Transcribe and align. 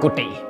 Goddag. 0.00 0.44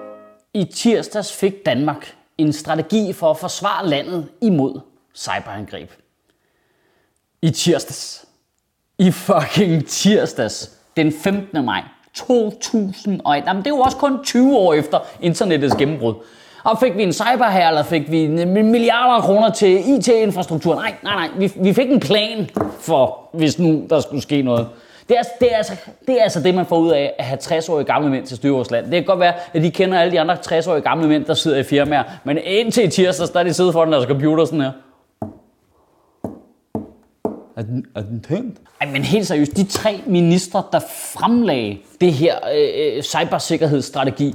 I 0.55 0.65
tirsdags 0.65 1.33
fik 1.33 1.67
Danmark 1.67 2.15
en 2.39 2.53
strategi 2.53 3.13
for 3.13 3.31
at 3.31 3.37
forsvare 3.37 3.87
landet 3.87 4.29
imod 4.43 4.81
cyberangreb. 5.15 5.91
I 7.43 7.51
tirsdags. 7.51 8.25
I 8.99 9.11
fucking 9.11 9.87
tirsdags. 9.87 10.79
Den 10.97 11.13
15. 11.13 11.65
maj 11.65 11.83
2001. 12.15 13.45
Jamen, 13.47 13.63
det 13.63 13.71
er 13.71 13.75
jo 13.77 13.81
også 13.81 13.97
kun 13.97 14.25
20 14.25 14.57
år 14.57 14.75
efter 14.75 14.99
internettets 15.21 15.77
gennembrud. 15.77 16.15
Og 16.65 16.79
fik 16.81 16.97
vi 16.97 17.03
en 17.03 17.13
cyberhær, 17.13 17.69
eller 17.69 17.83
fik 17.83 18.11
vi 18.11 18.27
milliarder 18.63 19.15
af 19.15 19.23
kroner 19.23 19.51
til 19.51 19.95
IT-infrastruktur? 19.95 20.75
Nej, 20.75 20.95
nej, 21.03 21.15
nej. 21.15 21.29
Vi, 21.39 21.53
vi 21.57 21.73
fik 21.73 21.91
en 21.91 22.01
plan 22.01 22.51
for, 22.81 23.29
hvis 23.33 23.59
nu 23.59 23.87
der 23.91 24.01
skulle 24.01 24.23
ske 24.23 24.43
noget. 24.43 24.69
Det 25.09 25.19
er, 25.19 25.23
det, 25.41 25.53
er 25.53 25.57
altså, 25.57 25.77
det 26.07 26.19
er 26.19 26.23
altså 26.23 26.41
det, 26.43 26.55
man 26.55 26.67
får 26.67 26.79
ud 26.79 26.91
af 26.91 27.15
at 27.19 27.25
have 27.25 27.39
60-årige 27.43 27.87
gamle 27.87 28.11
mænd 28.11 28.27
til 28.27 28.37
styre 28.37 28.53
vores 28.53 28.71
land. 28.71 28.85
Det 28.85 28.95
kan 28.95 29.05
godt 29.05 29.21
være, 29.21 29.35
at 29.55 29.63
de 29.63 29.71
kender 29.71 30.01
alle 30.01 30.13
de 30.13 30.21
andre 30.21 30.35
60-årige 30.35 30.83
gamle 30.83 31.09
mænd, 31.09 31.25
der 31.25 31.35
sidder 31.35 31.59
i 31.59 31.63
firmaer. 31.63 32.03
Men 32.25 32.39
indtil 32.45 32.85
i 32.85 32.89
tirsdags, 32.89 33.31
der 33.31 33.41
er 33.41 33.45
de 33.45 33.55
siddet 33.55 33.73
foran 33.73 33.93
deres 33.93 34.05
computer 34.05 34.45
sådan 34.45 34.61
her. 34.61 34.73
Er 37.57 37.63
den, 37.63 37.87
er 37.97 38.01
den 38.01 38.21
tændt? 38.29 38.59
Ej, 38.81 38.87
men 38.87 39.03
helt 39.03 39.27
seriøst, 39.27 39.57
de 39.57 39.65
tre 39.65 40.01
ministre, 40.07 40.63
der 40.73 40.81
fremlagde 40.89 41.79
det 42.01 42.13
her 42.13 42.37
øh, 42.55 42.97
øh 42.97 43.03
cybersikkerhedsstrategi, 43.03 44.35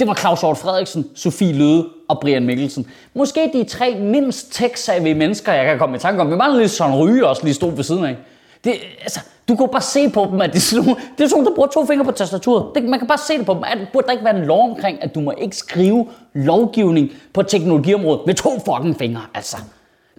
det 0.00 0.08
var 0.08 0.14
Claus 0.14 0.40
Hjort 0.40 0.58
Frederiksen, 0.58 1.06
Sofie 1.14 1.52
Løde 1.52 1.88
og 2.08 2.20
Brian 2.20 2.46
Mikkelsen. 2.46 2.86
Måske 3.14 3.50
de 3.52 3.64
tre 3.64 3.94
mindst 3.94 4.52
tech 4.52 5.02
mennesker, 5.02 5.52
jeg 5.52 5.64
kan 5.64 5.78
komme 5.78 5.96
i 5.96 5.98
tanke 5.98 6.20
om. 6.20 6.30
Vi 6.30 6.36
mangler 6.36 6.60
lidt 6.60 6.70
sådan 6.70 6.96
ryge 6.96 7.26
også 7.26 7.44
lige 7.44 7.54
stod 7.54 7.76
ved 7.76 7.84
siden 7.84 8.04
af. 8.04 8.16
Det, 8.64 8.74
altså, 9.02 9.20
du 9.50 9.56
kan 9.56 9.68
bare 9.72 9.82
se 9.82 10.10
på 10.10 10.28
dem, 10.30 10.40
at 10.40 10.50
det 10.52 10.56
er 10.56 10.60
sådan, 10.60 10.96
det 11.18 11.24
er 11.24 11.28
sådan 11.28 11.44
der 11.44 11.54
bruger 11.54 11.68
to 11.68 11.86
fingre 11.86 12.04
på 12.04 12.12
tastaturet. 12.12 12.66
Det, 12.74 12.84
man 12.84 12.98
kan 12.98 13.08
bare 13.08 13.18
se 13.18 13.38
det 13.38 13.46
på 13.46 13.54
dem. 13.54 13.64
At, 13.64 13.78
burde 13.92 14.06
der 14.06 14.12
ikke 14.12 14.24
være 14.24 14.36
en 14.36 14.44
lov 14.44 14.70
omkring, 14.70 15.02
at 15.02 15.14
du 15.14 15.20
må 15.20 15.32
ikke 15.38 15.56
skrive 15.56 16.06
lovgivning 16.34 17.10
på 17.32 17.42
teknologiområdet 17.42 18.20
med 18.26 18.34
to 18.34 18.50
fucking 18.50 18.98
fingre, 18.98 19.22
altså. 19.34 19.56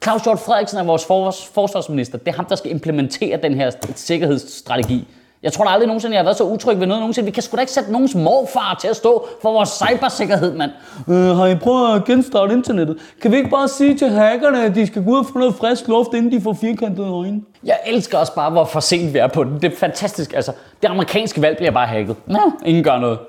Claus 0.04 0.22
Hjort 0.22 0.40
Frederiksen 0.40 0.78
er 0.80 0.84
vores 0.84 1.06
forsvarsminister. 1.54 2.18
Det 2.18 2.28
er 2.28 2.36
ham, 2.36 2.46
der 2.46 2.56
skal 2.56 2.72
implementere 2.72 3.40
den 3.44 3.54
her 3.54 3.72
sikkerhedsstrategi. 3.96 5.08
Jeg 5.44 5.54
tror 5.54 5.64
da 5.66 5.70
aldrig 5.70 5.88
nogensinde, 5.88 6.14
jeg 6.16 6.20
har 6.20 6.24
været 6.26 6.38
så 6.38 6.44
utryg 6.44 6.80
ved 6.80 6.88
noget 6.88 7.02
nogensinde. 7.02 7.26
Vi 7.26 7.32
kan 7.32 7.44
sgu 7.44 7.56
da 7.56 7.62
ikke 7.62 7.72
sætte 7.72 7.92
nogens 7.92 8.16
morfar 8.16 8.78
til 8.82 8.88
at 8.88 8.96
stå 8.96 9.28
for 9.42 9.52
vores 9.52 9.70
cybersikkerhed, 9.70 10.54
mand. 10.54 10.72
Øh, 11.10 11.16
har 11.16 11.46
I 11.46 11.56
prøvet 11.56 11.96
at 11.96 12.06
genstarte 12.06 12.54
internettet? 12.54 12.98
Kan 13.22 13.32
vi 13.32 13.38
ikke 13.38 13.50
bare 13.50 13.68
sige 13.68 13.98
til 13.98 14.10
hackerne, 14.10 14.66
at 14.66 14.76
de 14.76 14.88
skal 14.88 15.04
gå 15.04 15.12
ud 15.12 15.18
og 15.18 15.26
få 15.26 15.40
noget 15.40 15.56
frisk 15.56 15.88
luft, 15.88 16.14
inden 16.14 16.32
de 16.32 16.42
får 16.42 16.54
firkantede 16.54 17.08
øjne? 17.08 17.42
Jeg 17.64 17.78
elsker 17.86 18.18
også 18.18 18.36
bare, 18.36 18.50
hvor 18.52 18.66
for 18.66 18.80
sent 18.80 19.14
vi 19.14 19.20
er 19.20 19.28
på 19.28 19.44
den. 19.44 19.62
Det 19.62 19.74
er 19.74 19.78
fantastisk. 19.78 20.34
Altså, 20.34 20.52
det 20.82 20.88
amerikanske 20.88 21.42
valg 21.42 21.58
bliver 21.58 21.72
bare 21.72 21.88
hacket. 21.88 22.16
Nå, 22.26 22.40
ingen 22.66 22.84
gør 22.84 22.98
noget. 22.98 23.20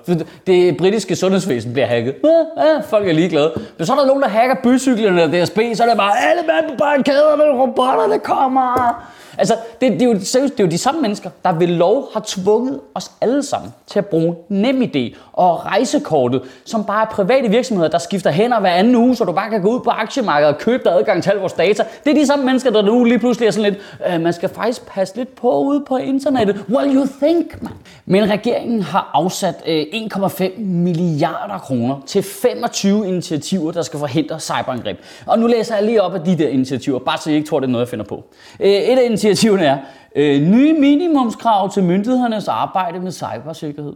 Det 0.46 0.76
britiske 0.76 1.16
sundhedsvæsen 1.16 1.72
bliver 1.72 1.86
hacket. 1.86 2.14
Nå, 2.22 2.28
ja, 2.56 2.80
folk 2.80 3.08
er 3.08 3.12
ligeglade. 3.12 3.52
Men 3.78 3.86
så 3.86 3.92
er 3.92 3.96
der 3.96 4.06
nogen, 4.06 4.22
der 4.22 4.28
hacker 4.28 4.54
bycyklerne 4.64 5.22
eller 5.22 5.44
DSB, 5.44 5.58
så 5.74 5.82
er 5.82 5.88
det 5.88 5.96
bare, 5.96 6.12
alle 6.30 6.42
mand 6.46 6.70
på 6.70 6.76
barrikaderne, 6.78 7.62
robotterne 7.62 8.18
kommer. 8.18 9.02
Altså, 9.38 9.54
det, 9.80 9.92
det, 9.92 10.02
er 10.02 10.06
jo, 10.06 10.20
seriøst, 10.20 10.52
det 10.52 10.60
er 10.60 10.64
jo 10.64 10.70
de 10.70 10.78
samme 10.78 11.00
mennesker, 11.00 11.30
der 11.44 11.52
ved 11.52 11.66
lov 11.66 12.08
har 12.12 12.22
tvunget 12.26 12.80
os 12.94 13.10
alle 13.20 13.42
sammen 13.42 13.72
til 13.86 13.98
at 13.98 14.06
bruge 14.06 14.36
NemID 14.48 15.14
og 15.32 15.66
rejsekortet, 15.66 16.42
som 16.64 16.84
bare 16.84 17.02
er 17.02 17.10
private 17.10 17.48
virksomheder, 17.48 17.90
der 17.90 17.98
skifter 17.98 18.30
hænder 18.30 18.60
hver 18.60 18.70
anden 18.70 18.94
uge, 18.94 19.16
så 19.16 19.24
du 19.24 19.32
bare 19.32 19.50
kan 19.50 19.62
gå 19.62 19.68
ud 19.68 19.80
på 19.80 19.90
aktiemarkedet 19.90 20.54
og 20.54 20.60
købe 20.60 20.84
dig 20.84 20.92
adgang 20.92 21.22
til 21.22 21.30
alle 21.30 21.40
vores 21.40 21.52
data. 21.52 21.84
Det 22.04 22.10
er 22.10 22.14
de 22.14 22.26
samme 22.26 22.44
mennesker, 22.44 22.70
der 22.70 22.82
nu 22.82 23.04
lige 23.04 23.18
pludselig 23.18 23.46
er 23.46 23.50
sådan 23.50 23.72
lidt, 23.72 23.82
øh, 24.08 24.20
man 24.20 24.32
skal 24.32 24.48
faktisk 24.48 24.86
passe 24.86 25.16
lidt 25.16 25.34
på 25.34 25.58
ude 25.60 25.84
på 25.88 25.96
internettet. 25.96 26.64
Well, 26.68 26.96
you 26.96 27.06
think, 27.22 27.41
man. 27.60 27.72
Men 28.06 28.30
regeringen 28.30 28.82
har 28.82 29.10
afsat 29.14 29.62
øh, 29.66 29.86
1,5 29.92 30.60
milliarder 30.60 31.58
kroner 31.58 32.00
til 32.06 32.22
25 32.22 33.08
initiativer, 33.08 33.72
der 33.72 33.82
skal 33.82 33.98
forhindre 33.98 34.40
cyberangreb. 34.40 34.98
Og 35.26 35.38
nu 35.38 35.46
læser 35.46 35.74
jeg 35.74 35.84
lige 35.84 36.02
op 36.02 36.14
af 36.14 36.20
de 36.20 36.38
der 36.38 36.48
initiativer, 36.48 36.98
bare 36.98 37.18
så 37.18 37.30
I 37.30 37.34
ikke 37.34 37.48
tror, 37.48 37.60
det 37.60 37.66
er 37.66 37.70
noget, 37.70 37.86
jeg 37.86 37.90
finder 37.90 38.04
på. 38.04 38.24
Øh, 38.60 38.70
et 38.70 38.98
af 38.98 39.04
initiativerne 39.04 39.64
er 39.64 39.78
øh, 40.16 40.42
nye 40.42 40.72
minimumskrav 40.72 41.72
til 41.72 41.84
myndighedernes 41.84 42.48
arbejde 42.48 43.00
med 43.00 43.12
cybersikkerhed. 43.12 43.92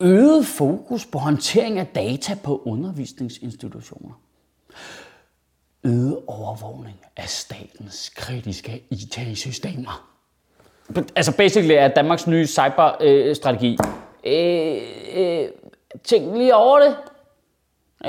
Øget 0.00 0.46
fokus 0.46 1.06
på 1.06 1.18
håndtering 1.18 1.78
af 1.78 1.86
data 1.86 2.34
på 2.42 2.62
undervisningsinstitutioner. 2.64 4.20
Øget 5.84 6.18
overvågning 6.26 6.96
af 7.16 7.28
statens 7.28 8.12
kritiske 8.16 8.82
IT-systemer. 8.90 10.11
Altså 11.16 11.36
basically 11.36 11.74
er 11.74 11.88
Danmarks 11.88 12.26
nye 12.26 12.46
cyberstrategi. 12.46 13.78
Øh, 14.24 14.76
øh, 15.16 15.42
øh, 15.42 15.48
tænk 16.04 16.36
lige 16.36 16.54
over 16.54 16.78
det. 16.78 16.96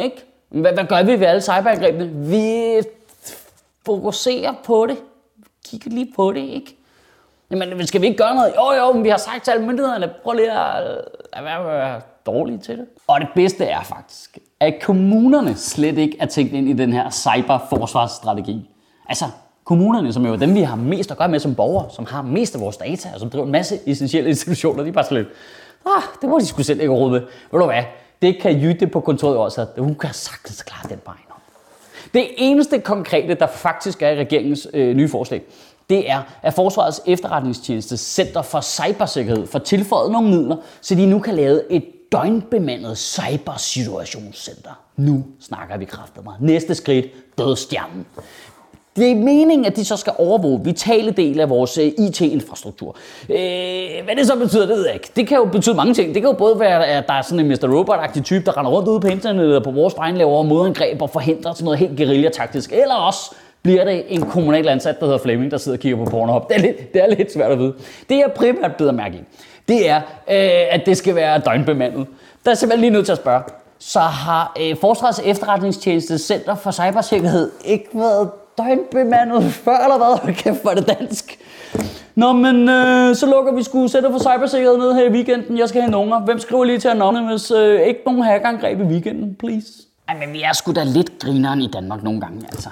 Ikke? 0.03 0.23
Hvad, 0.50 0.73
hvad 0.73 0.85
gør 0.85 1.03
vi 1.03 1.19
ved 1.19 1.28
alle 1.28 1.41
cyberangrebene? 1.41 2.29
Vi 2.29 2.81
fokuserer 3.85 4.53
på 4.66 4.85
det 4.85 4.97
Kigger 5.66 5.91
lige 5.91 6.12
på 6.16 6.31
det, 6.31 6.41
ikke? 6.41 6.78
Jamen, 7.51 7.88
skal 7.88 8.01
vi 8.01 8.06
ikke 8.06 8.17
gøre 8.17 8.35
noget? 8.35 8.53
Jo, 8.56 8.72
jo, 8.72 8.94
men 8.94 9.03
vi 9.03 9.09
har 9.09 9.17
sagt 9.17 9.44
til 9.44 9.51
alle 9.51 9.66
myndighederne, 9.66 10.13
prøv 10.23 10.33
lige 10.33 10.51
at 10.51 11.01
at 11.33 11.44
være 11.44 12.01
dårlige 12.25 12.57
til 12.57 12.78
det. 12.78 12.85
Og 13.07 13.22
det 13.22 13.29
bedste 13.35 13.66
er 13.66 13.83
faktisk, 13.83 14.38
at 14.59 14.73
kommunerne 14.81 15.56
slet 15.56 15.97
ikke 15.97 16.17
er 16.19 16.25
tænkt 16.25 16.53
ind 16.53 16.69
i 16.69 16.73
den 16.73 16.94
her 16.94 17.09
cyberforsvarsstrategi. 17.09 18.69
Altså, 19.09 19.25
kommunerne, 19.63 20.13
som 20.13 20.25
er 20.25 20.35
dem, 20.35 20.56
vi 20.56 20.62
har 20.62 20.75
mest 20.75 21.12
at 21.12 21.18
gøre 21.18 21.29
med 21.29 21.40
som 21.40 21.56
borgere, 21.56 21.90
som 21.90 22.06
har 22.06 22.22
mest 22.22 22.56
af 22.56 22.62
vores 22.62 22.78
data, 22.78 23.09
og 23.13 23.19
som 23.19 23.29
driver 23.29 23.46
en 23.46 23.51
masse 23.51 23.79
essentielle 23.85 24.29
institutioner, 24.35 24.84
de 24.84 24.90
er 24.90 24.94
bare 24.94 25.03
sådan 25.03 25.18
lidt, 25.18 25.28
ah, 25.85 26.03
det 26.22 26.29
må 26.29 26.40
de 26.40 26.46
skulle 26.46 26.66
selv 26.66 26.81
ikke 26.81 26.94
råde 26.94 27.12
med. 27.12 27.19
Ved 27.51 27.59
du 27.59 27.66
hvad, 27.66 27.84
det 28.22 28.41
kan 28.41 28.62
Jytte 28.62 28.88
på 28.88 29.00
kontoret 29.00 29.38
også, 29.38 29.62
at 29.62 29.68
hun 29.78 29.96
kan 29.96 30.13
sagtens 30.13 30.63
klare 30.63 30.90
den 30.90 31.00
vej. 31.06 31.16
det 32.13 32.28
eneste 32.38 32.79
konkrete, 32.79 33.34
der 33.34 33.47
faktisk 33.47 34.01
er 34.01 34.09
i 34.09 34.19
regeringens 34.19 34.68
øh, 34.74 34.96
nye 34.96 35.09
forslag, 35.09 35.44
det 35.90 36.09
er, 36.09 36.22
at 36.41 36.53
Forsvarets 36.53 37.01
efterretningstjeneste 37.06 37.97
Center 37.97 38.41
for 38.41 38.62
Cybersikkerhed 38.62 39.47
får 39.47 39.59
tilføjet 39.59 40.12
nogle 40.12 40.30
midler, 40.30 40.56
så 40.81 40.95
de 40.95 41.06
nu 41.06 41.19
kan 41.19 41.35
lave 41.35 41.72
et 41.72 41.84
døgnbemandet 42.12 42.97
cybersituationscenter. 42.97 44.80
Nu 44.95 45.24
snakker 45.40 45.78
vi 45.78 45.85
kraftigt 45.85 46.25
mig. 46.25 46.35
Næste 46.40 46.75
skridt, 46.75 47.06
dødstjernen. 47.38 48.06
Det 48.95 49.11
er 49.11 49.15
meningen, 49.15 49.65
at 49.65 49.75
de 49.75 49.85
så 49.85 49.97
skal 49.97 50.13
overvåge 50.17 50.63
vitale 50.63 51.11
dele 51.11 51.41
af 51.41 51.49
vores 51.49 51.77
øh, 51.77 51.85
IT-infrastruktur. 51.85 52.95
Øh, 53.29 53.35
hvad 54.05 54.15
det 54.15 54.27
så 54.27 54.35
betyder, 54.35 54.65
det 54.65 54.75
ved 54.75 54.85
jeg 54.85 54.93
ikke. 54.93 55.09
Det 55.15 55.27
kan 55.27 55.37
jo 55.37 55.45
betyde 55.45 55.75
mange 55.75 55.93
ting. 55.93 56.13
Det 56.13 56.21
kan 56.21 56.31
jo 56.31 56.37
både 56.37 56.59
være, 56.59 56.87
at 56.87 57.07
der 57.07 57.13
er 57.13 57.21
sådan 57.21 57.39
en 57.39 57.47
Mr. 57.47 57.67
Robot-agtig 57.67 58.23
type, 58.23 58.45
der 58.45 58.57
render 58.57 58.71
rundt 58.71 58.89
ude 58.89 58.99
på 58.99 59.07
internettet 59.07 59.55
og 59.57 59.63
på 59.63 59.71
vores 59.71 59.93
vegne 59.97 60.17
laver 60.17 60.43
modangreb 60.43 61.01
og 61.01 61.09
forhindrer 61.09 61.53
sådan 61.53 61.65
noget 61.65 61.79
helt 61.79 61.97
guerillataktisk. 61.97 62.71
Eller 62.71 62.95
også 62.95 63.31
bliver 63.63 63.85
det 63.85 64.03
en 64.09 64.21
kommunal 64.21 64.67
ansat, 64.67 64.99
der 64.99 65.05
hedder 65.05 65.19
Flemming, 65.19 65.51
der 65.51 65.57
sidder 65.57 65.77
og 65.77 65.81
kigger 65.81 65.97
på 66.05 66.11
Pornhub. 66.11 66.47
Det 66.49 66.57
er 66.57 66.61
lidt, 66.61 66.93
det 66.93 67.03
er 67.03 67.07
lidt 67.07 67.33
svært 67.33 67.51
at 67.51 67.59
vide. 67.59 67.73
Det 68.09 68.17
jeg 68.17 68.31
primært 68.35 68.75
bedre 68.75 68.93
mærke 68.93 69.15
i, 69.15 69.21
det 69.67 69.89
er, 69.89 69.97
øh, 69.97 70.73
at 70.75 70.81
det 70.85 70.97
skal 70.97 71.15
være 71.15 71.39
døgnbemandet. 71.39 72.07
Der 72.45 72.51
er 72.51 72.55
simpelthen 72.55 72.81
lige 72.81 72.93
nødt 72.93 73.05
til 73.05 73.11
at 73.11 73.17
spørge. 73.17 73.41
Så 73.79 73.99
har 73.99 74.57
øh, 74.61 74.77
Forsvarets 74.77 75.21
efterretningstjeneste 75.25 76.17
Center 76.17 76.55
for 76.55 76.71
Cybersikkerhed 76.71 77.51
ikke 77.65 77.87
været 77.93 78.29
døgnbemandet 78.57 79.43
før, 79.43 79.77
eller 79.77 79.97
hvad? 79.97 80.19
Hold 80.21 80.35
kæft, 80.35 80.61
hvor 80.61 80.71
det 80.71 80.87
dansk. 80.87 81.39
Nå, 82.15 82.33
men 82.33 82.69
øh, 82.69 83.15
så 83.15 83.25
lukker 83.25 83.53
vi 83.53 83.63
sgu 83.63 83.87
sætter 83.87 84.11
for 84.11 84.19
cybersikkerhed 84.19 84.77
ned 84.77 84.93
her 84.93 85.03
i 85.03 85.11
weekenden. 85.11 85.57
Jeg 85.57 85.69
skal 85.69 85.81
have 85.81 85.97
unger. 85.97 86.19
Hvem 86.19 86.39
skriver 86.39 86.63
lige 86.63 86.79
til 86.79 86.87
Anonymous? 86.87 87.51
Øh, 87.51 87.81
ikke 87.81 87.99
nogen 88.05 88.21
hackerangreb 88.23 88.79
i 88.79 88.83
weekenden, 88.83 89.35
please. 89.35 89.67
Ej, 90.09 90.17
men 90.25 90.33
vi 90.33 90.41
er 90.41 90.53
sgu 90.53 90.71
da 90.71 90.83
lidt 90.83 91.19
grineren 91.19 91.61
i 91.61 91.67
Danmark 91.67 92.03
nogle 92.03 92.21
gange, 92.21 92.41
altså. 92.51 92.69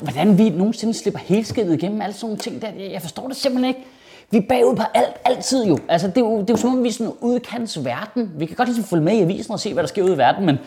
Hvordan 0.00 0.38
vi 0.38 0.50
nogensinde 0.50 0.94
slipper 0.94 1.20
helskindet 1.20 1.74
igennem 1.74 2.02
alle 2.02 2.14
sådan 2.14 2.26
nogle 2.26 2.38
ting 2.38 2.62
der, 2.62 2.68
jeg 2.92 3.02
forstår 3.02 3.28
det 3.28 3.36
simpelthen 3.36 3.68
ikke. 3.68 3.86
Vi 4.30 4.38
er 4.38 4.42
bagud 4.48 4.76
på 4.76 4.82
alt, 4.94 5.14
altid 5.24 5.64
jo. 5.64 5.78
Altså, 5.88 6.08
det 6.08 6.16
er 6.16 6.20
jo, 6.20 6.40
det 6.40 6.50
er 6.50 6.54
jo 6.54 6.56
som 6.56 6.70
om, 6.70 6.82
vi 6.82 6.88
er 6.88 6.92
sådan 6.92 7.12
udkants 7.20 7.84
verden. 7.84 8.30
Vi 8.38 8.46
kan 8.46 8.56
godt 8.56 8.68
ligesom 8.68 8.84
følge 8.84 9.02
med 9.02 9.12
i 9.12 9.20
avisen 9.20 9.52
og 9.52 9.60
se, 9.60 9.72
hvad 9.72 9.82
der 9.82 9.88
sker 9.88 10.02
ude 10.02 10.14
i 10.14 10.18
verden, 10.18 10.46
men 10.46 10.58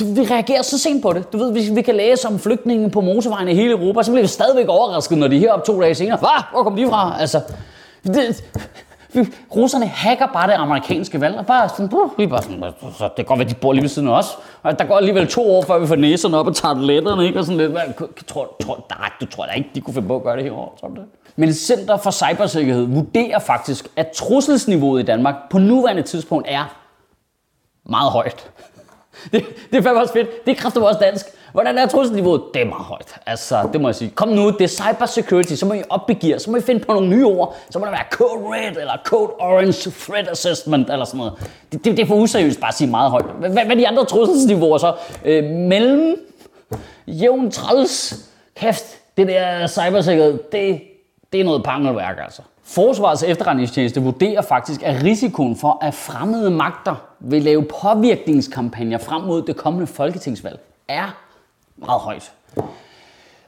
du, 0.00 0.14
vi 0.14 0.20
reagerer 0.20 0.62
så 0.62 0.78
sent 0.78 1.02
på 1.02 1.12
det. 1.12 1.32
Du 1.32 1.38
ved, 1.38 1.52
hvis 1.52 1.74
vi 1.74 1.82
kan 1.82 1.94
læse 1.94 2.28
om 2.28 2.38
flygtninge 2.38 2.90
på 2.90 3.00
motorvejen 3.00 3.48
i 3.48 3.54
hele 3.54 3.70
Europa, 3.70 4.02
så 4.02 4.10
bliver 4.10 4.22
vi 4.22 4.28
stadigvæk 4.28 4.68
overrasket, 4.68 5.18
når 5.18 5.28
de 5.28 5.36
er 5.36 5.40
heroppe 5.40 5.66
to 5.66 5.80
dage 5.80 5.94
senere. 5.94 6.18
Hvad? 6.18 6.42
Hvor 6.52 6.62
kom 6.62 6.76
de 6.76 6.86
fra? 6.88 7.16
Altså, 7.20 7.40
det, 8.04 8.44
vi, 9.12 9.26
russerne 9.56 9.86
hacker 9.86 10.26
bare 10.26 10.46
det 10.46 10.54
amerikanske 10.54 11.20
valg, 11.20 11.38
og 11.38 11.46
bare 11.46 11.68
sådan, 11.68 11.90
uh, 11.92 12.18
vi 12.18 12.26
bare 12.26 12.42
sådan, 12.42 12.64
så 12.98 13.04
det 13.04 13.16
kan 13.16 13.24
godt 13.24 13.38
være, 13.38 13.48
de 13.48 13.54
bor 13.54 13.72
lige 13.72 13.82
ved 13.82 13.88
siden 13.88 14.08
af 14.08 14.12
os. 14.12 14.38
Og 14.62 14.78
der 14.78 14.84
går 14.84 14.96
alligevel 14.96 15.28
to 15.28 15.50
år, 15.50 15.62
før 15.62 15.78
vi 15.78 15.86
får 15.86 15.96
næserne 15.96 16.36
op 16.36 16.46
og 16.46 16.56
tager 16.56 16.74
letterne, 16.74 17.26
ikke? 17.26 17.38
Og 17.38 17.44
sådan 17.44 17.58
lidt, 17.58 17.70
hvad, 17.70 17.82
tror, 18.26 18.56
tror, 18.62 18.86
nej, 18.98 19.10
du 19.20 19.26
tror 19.26 19.46
da 19.46 19.52
ikke, 19.52 19.70
de 19.74 19.80
kunne 19.80 19.94
finde 19.94 20.08
på 20.08 20.16
at 20.16 20.22
gøre 20.22 20.36
det 20.36 20.44
her 20.44 20.52
år, 20.52 20.76
tror 20.80 20.88
du 20.88 20.94
det? 20.94 21.04
Men 21.36 21.54
Center 21.54 21.96
for 21.96 22.10
Cybersikkerhed 22.10 22.86
vurderer 22.86 23.38
faktisk, 23.38 23.88
at 23.96 24.10
trusselsniveauet 24.10 25.02
i 25.02 25.04
Danmark 25.04 25.34
på 25.50 25.58
nuværende 25.58 26.02
tidspunkt 26.02 26.46
er 26.50 26.64
meget 27.84 28.10
højt. 28.12 28.50
Det, 29.32 29.44
det 29.70 29.78
er 29.78 29.82
fandme 29.82 30.00
også 30.00 30.12
fedt. 30.12 30.46
Det 30.46 30.56
kræfter 30.56 30.80
også 30.80 31.00
dansk. 31.00 31.26
Hvordan 31.52 31.78
er 31.78 31.86
trusselniveauet? 31.86 32.42
Det 32.54 32.62
er 32.62 32.66
meget 32.66 32.84
højt. 32.84 33.14
Altså, 33.26 33.68
det 33.72 33.80
må 33.80 33.88
jeg 33.88 33.94
sige. 33.94 34.10
Kom 34.10 34.28
nu, 34.28 34.50
det 34.50 34.60
er 34.60 34.68
cybersecurity, 34.68 35.54
så 35.54 35.66
må 35.66 35.74
I 35.74 35.82
opbegive 35.88 36.38
så 36.38 36.50
må 36.50 36.56
I 36.56 36.60
finde 36.60 36.84
på 36.84 36.92
nogle 36.92 37.08
nye 37.08 37.26
ord. 37.26 37.56
Så 37.70 37.78
må 37.78 37.84
der 37.84 37.90
være 37.90 38.04
code 38.10 38.54
red, 38.54 38.76
eller 38.76 38.96
code 39.04 39.30
orange, 39.38 39.90
threat 39.90 40.28
assessment, 40.28 40.90
eller 40.90 41.04
sådan 41.04 41.18
noget. 41.18 41.32
Det, 41.72 41.84
det, 41.84 41.96
det 41.96 42.02
er 42.02 42.06
for 42.06 42.14
useriøst 42.14 42.60
bare 42.60 42.68
at 42.68 42.74
sige 42.74 42.90
meget 42.90 43.10
højt. 43.10 43.24
Hvad, 43.24 43.50
hvad 43.50 43.66
er 43.66 43.74
de 43.74 43.88
andre 43.88 44.04
trusselsniveauer 44.04 44.78
så? 44.78 44.94
Øh, 45.24 45.44
mellem, 45.44 46.16
jævn 47.06 47.50
træls, 47.50 48.14
kæft, 48.56 48.84
det 49.16 49.28
der 49.28 49.66
cybersikkerhed, 49.66 50.38
det, 50.52 50.80
det 51.32 51.40
er 51.40 51.44
noget 51.44 51.62
pangelværk 51.64 52.18
altså. 52.24 52.42
Forsvarets 52.74 53.22
efterretningstjeneste 53.22 54.02
vurderer 54.02 54.42
faktisk, 54.42 54.82
at 54.82 55.04
risikoen 55.04 55.56
for, 55.56 55.78
at 55.82 55.94
fremmede 55.94 56.50
magter 56.50 56.94
vil 57.20 57.42
lave 57.42 57.64
påvirkningskampagner 57.64 58.98
frem 58.98 59.22
mod 59.22 59.42
det 59.42 59.56
kommende 59.56 59.86
folketingsvalg, 59.86 60.60
er 60.88 61.16
meget 61.76 62.00
højt. 62.00 62.32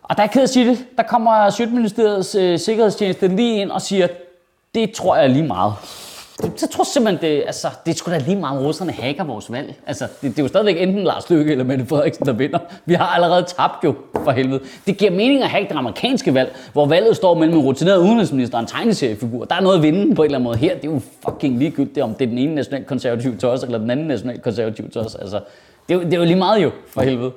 Og 0.02 0.16
der 0.16 0.22
er 0.22 0.26
ked 0.26 0.42
at 0.42 0.50
sige 0.50 0.70
det, 0.70 0.86
der 0.96 1.02
kommer 1.02 1.50
Sjøtministeriets 1.50 2.34
øh, 2.34 2.58
sikkerhedstjeneste 2.58 3.28
lige 3.28 3.60
ind 3.60 3.70
og 3.70 3.82
siger, 3.82 4.08
det 4.74 4.92
tror 4.92 5.16
jeg 5.16 5.30
lige 5.30 5.46
meget. 5.46 5.74
Så 6.56 6.68
tror 6.68 6.84
simpelthen, 6.84 7.30
det, 7.30 7.42
altså, 7.46 7.68
det 7.86 7.98
skulle 7.98 8.18
da 8.18 8.24
lige 8.24 8.36
meget, 8.36 8.58
om 8.58 8.64
russerne 8.64 8.92
hacker 8.92 9.24
vores 9.24 9.52
valg. 9.52 9.74
Altså, 9.86 10.04
det, 10.04 10.30
det 10.30 10.38
er 10.38 10.42
jo 10.42 10.48
stadigvæk 10.48 10.82
enten 10.82 11.04
Lars 11.04 11.30
Løkke 11.30 11.52
eller 11.52 11.64
Mette 11.64 11.86
Frederiksen, 11.86 12.26
der 12.26 12.32
vinder. 12.32 12.58
Vi 12.84 12.94
har 12.94 13.06
allerede 13.06 13.42
tabt 13.42 13.84
jo, 13.84 13.94
for 14.24 14.30
helvede. 14.30 14.60
Det 14.86 14.96
giver 14.96 15.10
mening 15.10 15.42
at 15.42 15.48
hacke 15.48 15.68
det 15.68 15.76
amerikanske 15.76 16.34
valg, 16.34 16.56
hvor 16.72 16.86
valget 16.86 17.16
står 17.16 17.34
mellem 17.34 17.56
en 17.56 17.62
rutineret 17.64 17.98
udenrigsminister 17.98 18.56
og 18.56 18.62
en 18.62 18.66
tegneseriefigur. 18.66 19.44
Der 19.44 19.54
er 19.54 19.60
noget 19.60 19.76
at 19.76 19.82
vinde 19.82 20.14
på 20.14 20.22
en 20.22 20.26
eller 20.26 20.38
anden 20.38 20.44
måde. 20.44 20.56
Her 20.56 20.74
det 20.74 20.84
er 20.84 20.92
jo 20.92 21.00
fucking 21.28 21.58
ligegyldigt, 21.58 21.98
om 21.98 22.14
det 22.14 22.24
er 22.24 22.28
den 22.28 22.38
ene 22.38 22.54
nationalkonservative 22.54 23.36
tos, 23.36 23.62
eller 23.62 23.78
den 23.78 23.90
anden 23.90 24.06
nationalkonservative 24.06 24.88
tos. 24.88 25.14
Altså, 25.14 25.40
det 25.88 25.94
er, 25.94 25.98
jo, 25.98 26.04
det 26.04 26.14
er 26.14 26.18
jo 26.18 26.24
lige 26.24 26.36
meget 26.36 26.62
jo, 26.62 26.70
for 26.88 27.02
helvede. 27.02 27.32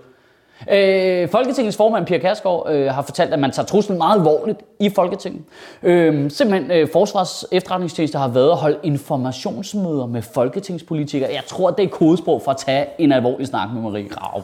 Øh, 0.72 1.30
Folketingets 1.30 1.78
formand, 1.78 2.06
Pia 2.06 2.18
Kærsgaard, 2.18 2.68
øh, 2.72 2.88
har 2.88 3.02
fortalt, 3.02 3.34
at 3.34 3.40
man 3.40 3.52
tager 3.52 3.66
truslen 3.66 3.98
meget 3.98 4.20
alvorligt 4.20 4.60
i 4.80 4.90
Folketinget. 4.90 5.42
Øh, 5.84 6.32
simpelthen, 6.32 6.72
øh, 6.72 6.88
Forsvars 6.94 7.46
efterretningstjeneste 7.52 8.18
har 8.18 8.28
været 8.28 8.52
at 8.52 8.58
holde 8.58 8.78
informationsmøder 8.84 10.06
med 10.06 10.22
folketingspolitikere. 10.22 11.30
Jeg 11.34 11.44
tror, 11.48 11.72
det 11.72 11.86
er 11.86 11.90
kodesprog 11.90 12.42
for 12.42 12.52
at 12.52 12.58
tage 12.58 12.86
en 12.98 13.12
alvorlig 13.12 13.48
snak 13.48 13.70
med 13.74 13.82
Marie 13.82 14.08
Grave. 14.10 14.44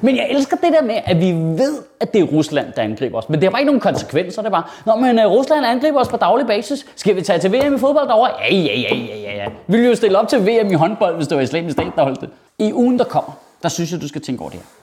Men 0.00 0.16
jeg 0.16 0.26
elsker 0.30 0.56
det 0.56 0.72
der 0.72 0.82
med, 0.82 0.94
at 1.04 1.20
vi 1.20 1.32
ved, 1.32 1.78
at 2.00 2.14
det 2.14 2.20
er 2.20 2.24
Rusland, 2.24 2.72
der 2.76 2.82
angriber 2.82 3.18
os. 3.18 3.28
Men 3.28 3.40
det 3.40 3.44
har 3.44 3.50
bare 3.50 3.60
ikke 3.60 3.66
nogen 3.66 3.80
konsekvenser. 3.80 4.42
Det 4.42 4.46
er 4.46 4.50
bare, 4.50 4.64
Nå, 4.86 4.96
men 4.96 5.26
uh, 5.26 5.32
Rusland 5.32 5.66
angriber 5.66 6.00
os 6.00 6.08
på 6.08 6.16
daglig 6.16 6.46
basis. 6.46 6.86
Skal 6.96 7.16
vi 7.16 7.22
tage 7.22 7.38
til 7.38 7.52
VM 7.52 7.74
i 7.74 7.78
fodbold 7.78 8.08
derovre? 8.08 8.30
Ja, 8.50 8.54
ja, 8.54 8.78
ja, 8.80 8.94
ja, 8.94 9.16
ja, 9.16 9.36
ja. 9.36 9.46
Vi 9.66 9.76
ville 9.76 9.88
jo 9.88 9.94
stille 9.94 10.18
op 10.18 10.28
til 10.28 10.46
VM 10.46 10.70
i 10.70 10.74
håndbold, 10.74 11.16
hvis 11.16 11.28
det 11.28 11.36
var 11.36 11.42
islamisk 11.42 11.72
stat, 11.72 11.92
der 11.96 12.02
holdt 12.02 12.20
det. 12.20 12.30
I 12.58 12.72
ugen, 12.72 12.98
der 12.98 13.04
kommer, 13.04 13.32
der 13.62 13.68
synes 13.68 13.92
jeg, 13.92 14.00
du 14.00 14.08
skal 14.08 14.20
tænke 14.20 14.40
over 14.40 14.50
det 14.50 14.58
her. 14.58 14.81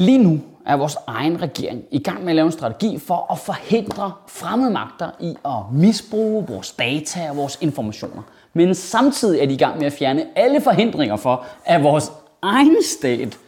Lige 0.00 0.18
nu 0.18 0.40
er 0.66 0.76
vores 0.76 0.96
egen 1.06 1.42
regering 1.42 1.82
i 1.90 1.98
gang 1.98 2.20
med 2.20 2.28
at 2.28 2.36
lave 2.36 2.46
en 2.46 2.52
strategi 2.52 2.98
for 2.98 3.32
at 3.32 3.38
forhindre 3.38 4.12
fremmede 4.28 4.70
magter 4.70 5.10
i 5.20 5.34
at 5.44 5.72
misbruge 5.72 6.46
vores 6.46 6.72
data 6.72 7.30
og 7.30 7.36
vores 7.36 7.58
informationer. 7.60 8.22
Men 8.54 8.74
samtidig 8.74 9.40
er 9.40 9.46
de 9.46 9.54
i 9.54 9.56
gang 9.56 9.78
med 9.78 9.86
at 9.86 9.92
fjerne 9.92 10.26
alle 10.36 10.60
forhindringer 10.60 11.16
for, 11.16 11.44
at 11.64 11.82
vores 11.82 12.12
egen 12.42 12.76
stat 12.98 13.38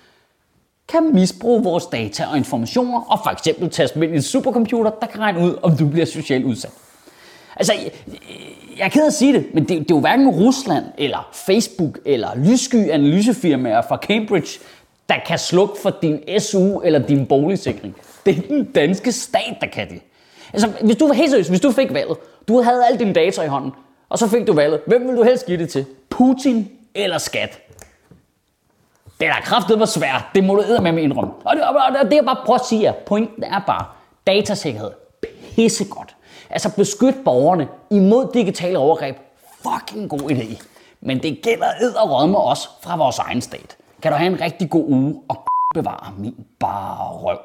kan 0.89 1.15
misbruge 1.15 1.63
vores 1.63 1.87
data 1.87 2.27
og 2.31 2.37
informationer 2.37 3.01
og 3.01 3.19
for 3.25 3.31
eksempel 3.31 3.71
tage 3.71 3.89
dem 3.95 4.03
ind 4.03 4.13
i 4.13 4.17
en 4.17 4.23
supercomputer, 4.23 4.91
der 4.91 5.07
kan 5.07 5.21
regne 5.21 5.39
ud, 5.39 5.59
om 5.63 5.77
du 5.77 5.89
bliver 5.89 6.07
socialt 6.07 6.45
udsat. 6.45 6.73
Altså, 7.57 7.73
jeg 8.79 8.85
er 8.85 8.89
ked 8.89 9.03
af 9.03 9.07
at 9.07 9.13
sige 9.13 9.33
det, 9.33 9.47
men 9.55 9.63
det, 9.63 9.69
det 9.69 9.91
er 9.91 9.95
jo 9.95 10.01
hverken 10.01 10.29
Rusland 10.29 10.85
eller 10.99 11.29
Facebook 11.33 11.99
eller 12.05 12.29
lyssky 12.37 12.91
analysefirmaer 12.91 13.83
fra 13.83 13.97
Cambridge, 13.97 14.59
der 15.13 15.19
kan 15.27 15.39
slukke 15.39 15.75
for 15.83 15.91
din 16.03 16.41
SU 16.41 16.81
eller 16.81 16.99
din 16.99 17.27
boligsikring. 17.27 17.97
Det 18.27 18.39
er 18.39 18.41
den 18.49 18.65
danske 18.65 19.13
stat, 19.13 19.57
der 19.61 19.67
kan 19.67 19.89
det. 19.91 20.03
Altså, 20.53 20.69
hvis 20.69 20.97
du 20.97 21.07
var 21.07 21.15
helt 21.15 21.31
seriøs, 21.31 21.49
hvis 21.49 21.61
du 21.61 21.71
fik 21.71 21.95
valget, 21.95 22.17
du 22.49 22.61
havde 22.63 22.87
alle 22.87 22.99
dine 22.99 23.13
data 23.13 23.43
i 23.43 23.47
hånden, 23.47 23.73
og 24.09 24.19
så 24.19 24.29
fik 24.29 24.47
du 24.47 24.53
valget, 24.53 24.81
hvem 24.87 25.09
vil 25.09 25.17
du 25.17 25.23
helst 25.23 25.47
give 25.47 25.59
det 25.59 25.69
til? 25.69 25.87
Putin 26.11 26.71
eller 26.95 27.19
skat? 27.19 27.61
Det 29.21 29.29
er 29.29 29.33
da 29.33 29.41
kraftigt 29.41 29.79
var 29.79 29.87
svært. 29.87 30.25
Det 30.35 30.45
må 30.45 30.55
du 30.55 30.83
med 30.83 30.93
med 30.93 31.03
indrømme. 31.03 31.33
Og 31.45 31.57
det, 31.57 31.65
og 31.65 32.11
det 32.11 32.17
jeg 32.17 32.25
bare 32.25 32.37
prøver 32.45 32.59
at 32.59 32.67
sige 32.67 32.83
jer. 32.83 32.93
Pointen 32.93 33.45
er 33.45 33.61
bare, 33.67 33.85
datasikkerhed. 34.27 34.91
Pissegodt. 35.55 36.17
Altså 36.51 36.77
beskyt 36.77 37.15
borgerne 37.25 37.69
imod 37.91 38.29
digitale 38.35 38.79
overgreb. 38.79 39.17
Fucking 39.63 40.11
god 40.11 40.31
idé. 40.31 40.63
Men 41.01 41.23
det 41.23 41.43
gælder 41.43 41.67
ed 41.81 41.95
og 41.95 42.51
os 42.51 42.71
fra 42.83 42.97
vores 42.97 43.19
egen 43.19 43.41
stat. 43.41 43.77
Kan 44.03 44.13
du 44.13 44.19
have 44.19 44.33
en 44.33 44.41
rigtig 44.41 44.71
god 44.71 44.85
uge 44.89 45.21
og 45.29 45.37
bevare 45.79 46.13
min 46.19 46.35
bare 46.61 47.09
røv. 47.25 47.39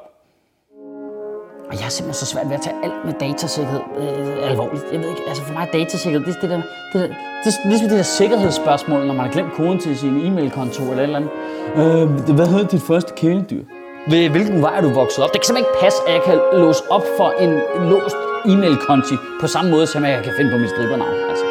Og 1.69 1.73
jeg 1.79 1.85
er 1.85 1.89
simpelthen 1.89 2.19
så 2.23 2.25
svært 2.25 2.49
ved 2.49 2.55
at 2.55 2.61
tage 2.61 2.75
alt 2.83 3.05
med 3.05 3.13
datasikkerhed 3.19 3.81
øh, 3.97 4.49
alvorligt. 4.49 4.83
Jeg 4.91 4.99
ved 4.99 5.09
ikke, 5.09 5.21
altså 5.27 5.43
for 5.43 5.53
mig 5.53 5.67
er 5.67 5.71
datasikkerhed, 5.79 6.25
det 6.27 6.35
er 6.35 6.39
det 6.41 6.49
der, 6.49 6.61
det, 6.93 6.99
der, 7.01 7.07
det 7.43 7.53
er 7.63 7.67
ligesom 7.69 7.89
det 7.89 7.97
der 7.97 8.03
sikkerhedsspørgsmål, 8.03 8.99
når 9.07 9.13
man 9.13 9.25
har 9.25 9.31
glemt 9.31 9.53
koden 9.53 9.79
til 9.79 9.97
sin 9.97 10.15
e-mailkonto 10.27 10.81
eller 10.83 11.03
et 11.03 11.03
eller 11.03 11.19
andet. 11.19 11.31
Øh, 11.79 12.35
hvad 12.35 12.47
hedder 12.47 12.67
dit 12.67 12.81
første 12.81 13.13
kæledyr? 13.13 13.63
Ved 14.11 14.29
hvilken 14.29 14.61
vej 14.61 14.77
er 14.77 14.81
du 14.81 14.89
vokset 14.89 15.23
op? 15.23 15.29
Det 15.33 15.41
kan 15.41 15.45
simpelthen 15.45 15.71
ikke 15.71 15.83
passe, 15.83 15.99
at 16.07 16.13
jeg 16.13 16.23
kan 16.23 16.37
låse 16.63 16.83
op 16.89 17.05
for 17.17 17.29
en 17.43 17.51
låst 17.91 18.19
e-mail-konti 18.51 19.15
på 19.41 19.47
samme 19.47 19.71
måde, 19.71 19.87
som 19.87 20.05
jeg 20.05 20.23
kan 20.23 20.33
finde 20.37 20.51
på 20.51 20.57
mit 20.57 20.69
stribernavn. 20.69 21.17
Altså. 21.29 21.45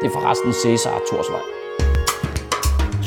Det 0.00 0.06
er 0.10 0.14
forresten 0.18 0.52
Cæsar 0.52 1.00
Torsvej. 1.10 1.63